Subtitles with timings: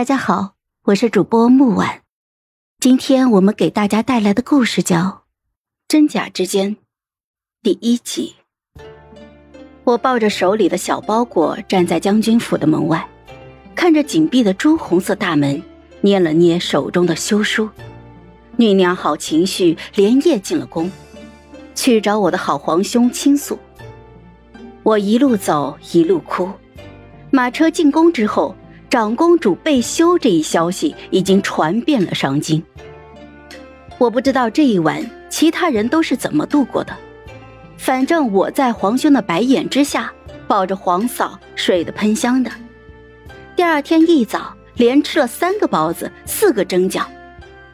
[0.00, 2.00] 大家好，我是主播木婉。
[2.78, 4.96] 今天我们给大家带来的故事叫
[5.88, 6.74] 《真假之间》
[7.62, 8.36] 第一集。
[9.84, 13.06] 我抱着手里的小包裹，站在将军府的门外，
[13.74, 15.62] 看着紧闭的朱红色大门，
[16.00, 17.68] 捏了捏手中的休书，
[18.56, 20.90] 酝酿好情绪，连夜进了宫，
[21.74, 23.58] 去找我的好皇兄倾诉。
[24.82, 26.50] 我一路走，一路哭。
[27.30, 28.56] 马车进宫之后。
[28.90, 32.60] 长公主被休这一消息已经传遍了上京。
[33.98, 36.92] 我不知道这一晚其他人都是怎么度过的，
[37.78, 40.12] 反正我在皇兄的白眼之下
[40.48, 42.50] 抱着皇嫂睡得喷香的。
[43.54, 47.04] 第二天一早连吃了三个包子，四个蒸饺，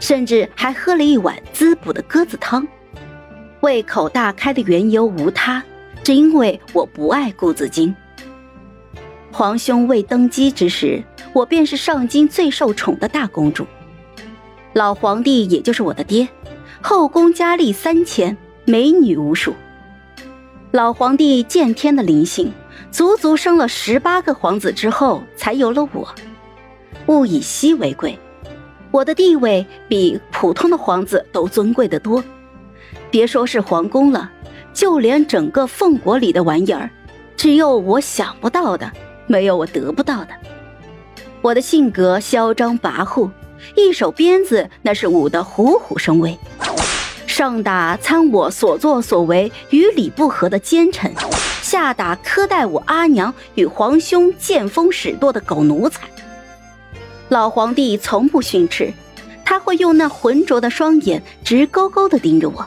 [0.00, 2.68] 甚至还喝了一碗滋补的鸽子汤。
[3.60, 5.62] 胃口大开的缘由无他，
[6.04, 7.96] 只因为我不爱顾子金。
[9.38, 11.00] 皇兄未登基之时，
[11.32, 13.64] 我便是上京最受宠的大公主。
[14.72, 16.26] 老皇帝也就是我的爹，
[16.80, 19.54] 后宫佳丽三千，美女无数。
[20.72, 22.52] 老皇帝见天的灵性，
[22.90, 26.12] 足足生了十八个皇子之后，才有了我。
[27.06, 28.18] 物以稀为贵，
[28.90, 32.24] 我的地位比普通的皇子都尊贵的多。
[33.08, 34.28] 别说是皇宫了，
[34.72, 36.90] 就连整个凤国里的玩意儿，
[37.36, 38.90] 只有我想不到的。
[39.28, 40.30] 没有我得不到的。
[41.40, 43.30] 我的性格嚣张跋扈，
[43.76, 46.36] 一手鞭子那是舞得虎虎生威。
[47.26, 51.14] 上打参我所作所为与理不合的奸臣，
[51.62, 56.08] 下打苛待我阿娘与皇兄见风使舵的狗奴才。
[57.28, 58.92] 老皇帝从不训斥，
[59.44, 62.66] 他会用那浑浊的双眼直勾勾地盯着我，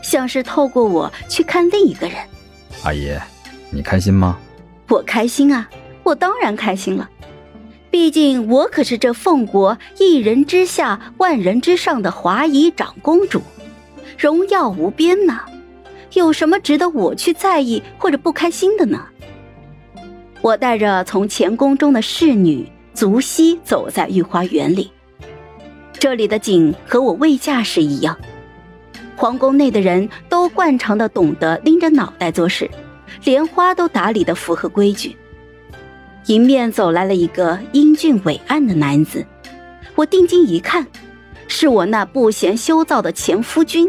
[0.00, 2.16] 像是透过我去看另一个人。
[2.84, 3.14] 阿姨，
[3.70, 4.38] 你开心吗？
[4.88, 5.68] 我开心啊。
[6.06, 7.10] 我当然开心了，
[7.90, 13.42] 毕竟我可是这凤国一人之下万人之上的华夷长公主，
[14.16, 15.40] 荣耀无边呐！
[16.12, 19.04] 有什么值得我去在意或者不开心的呢？
[20.42, 24.92] 我带着从前宫中的侍女足西走在御花园里，
[25.98, 28.16] 这里的景和我未嫁时一样，
[29.16, 32.70] 皇宫内的人都惯常的懂得拎着脑袋做事，
[33.24, 35.16] 连花都打理的符合规矩。
[36.26, 39.24] 迎面走来了一个英俊伟岸的男子，
[39.94, 40.84] 我定睛一看，
[41.46, 43.88] 是我那不嫌羞臊的前夫君，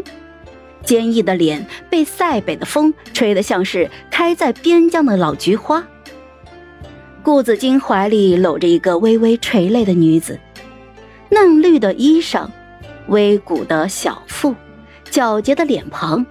[0.84, 5.84] 坚毅的脸被塞北的风吹得像是开在边疆的老菊花。
[7.24, 10.38] 顾子金怀里搂着一个微微垂泪的女子，
[11.30, 12.48] 嫩绿的衣裳，
[13.08, 14.54] 微鼓的小腹，
[15.10, 16.24] 皎洁的脸庞，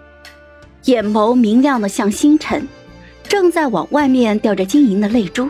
[0.85, 2.66] 眼眸明亮的像星辰，
[3.24, 5.50] 正在往外面掉着晶莹的泪珠。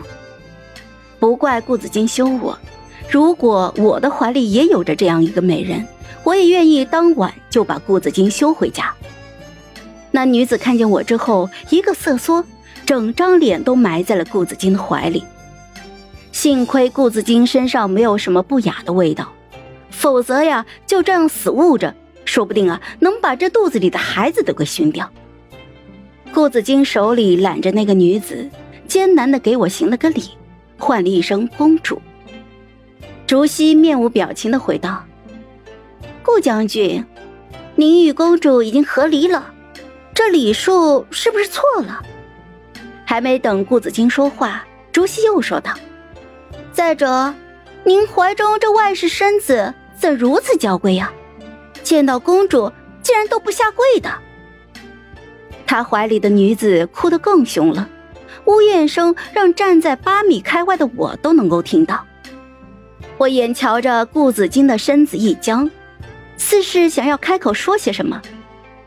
[1.18, 2.58] 不怪顾子金休我，
[3.10, 5.86] 如果我的怀里也有着这样一个美人，
[6.24, 8.92] 我也愿意当晚就把顾子金休回家。
[10.10, 12.44] 那女子看见我之后，一个瑟缩，
[12.86, 15.24] 整张脸都埋在了顾子金的怀里。
[16.30, 19.32] 幸亏顾子金身上没有什么不雅的味道，
[19.90, 25.10] 否则呀，就这样死捂着，说不定啊，能把这肚子里的孩子都给熏掉。
[26.32, 28.48] 顾子金手里揽着那个女子，
[28.86, 30.30] 艰难的给我行了个礼。
[30.78, 32.00] 唤了一声“公主”，
[33.26, 35.04] 竹溪面无表情的回道
[36.22, 37.04] ：“顾将军，
[37.74, 39.52] 您与公主已经和离了，
[40.14, 42.02] 这礼数是不是错了？”
[43.04, 45.72] 还没等顾子金说话，竹溪又说道
[46.72, 47.34] ：“再者，
[47.84, 51.12] 您怀中这外室身子怎如此娇贵呀？
[51.82, 52.70] 见到公主
[53.02, 54.10] 竟然都不下跪的。”
[55.66, 57.88] 他怀里的女子哭得更凶了。
[58.46, 62.04] 呜咽声让站在八米开外的我都能够听到。
[63.16, 65.70] 我眼瞧着顾子金的身子一僵，
[66.36, 68.20] 似是想要开口说些什么，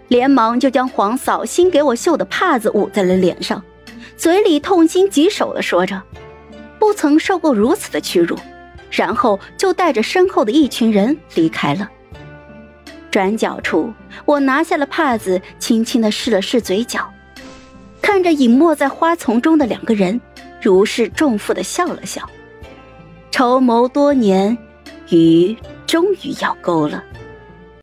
[0.07, 3.63] 连忙就将黄嫂新给我绣的帕子捂在了脸上，
[4.17, 6.01] 嘴里痛心疾首的说着
[6.79, 8.37] ：“不曾受过如此的屈辱。”
[8.91, 11.89] 然后就带着身后的一群人离开了。
[13.09, 13.93] 转角处，
[14.25, 17.09] 我拿下了帕子，轻轻的试了试嘴角。
[18.11, 20.19] 看着隐没在花丛中的两个人，
[20.61, 22.21] 如释重负的笑了笑。
[23.31, 24.57] 筹谋多年，
[25.11, 25.55] 鱼
[25.87, 27.01] 终于咬钩了。